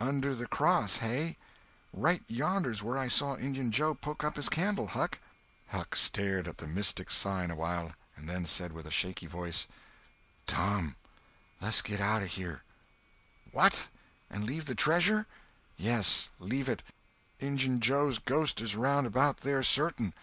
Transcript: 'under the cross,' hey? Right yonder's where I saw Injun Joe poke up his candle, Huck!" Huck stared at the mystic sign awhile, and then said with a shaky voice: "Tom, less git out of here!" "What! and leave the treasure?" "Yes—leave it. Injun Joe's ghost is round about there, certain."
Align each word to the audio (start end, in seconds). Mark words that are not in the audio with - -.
'under 0.00 0.34
the 0.34 0.46
cross,' 0.48 0.96
hey? 0.96 1.36
Right 1.92 2.22
yonder's 2.26 2.82
where 2.82 2.96
I 2.96 3.06
saw 3.08 3.34
Injun 3.34 3.70
Joe 3.70 3.92
poke 3.92 4.24
up 4.24 4.36
his 4.36 4.48
candle, 4.48 4.86
Huck!" 4.86 5.18
Huck 5.68 5.94
stared 5.94 6.48
at 6.48 6.56
the 6.56 6.66
mystic 6.66 7.10
sign 7.10 7.50
awhile, 7.50 7.92
and 8.16 8.26
then 8.26 8.46
said 8.46 8.72
with 8.72 8.86
a 8.86 8.90
shaky 8.90 9.26
voice: 9.26 9.68
"Tom, 10.46 10.96
less 11.60 11.82
git 11.82 12.00
out 12.00 12.22
of 12.22 12.28
here!" 12.28 12.62
"What! 13.52 13.88
and 14.30 14.44
leave 14.44 14.64
the 14.64 14.74
treasure?" 14.74 15.26
"Yes—leave 15.76 16.66
it. 16.70 16.82
Injun 17.38 17.80
Joe's 17.80 18.18
ghost 18.18 18.62
is 18.62 18.74
round 18.74 19.06
about 19.06 19.40
there, 19.42 19.62
certain." 19.62 20.14